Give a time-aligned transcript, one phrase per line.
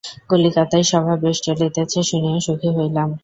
[0.29, 3.09] কলিকাতায় সভা বেশ চলিতেছে শুনিয়া সুখী হইলাম।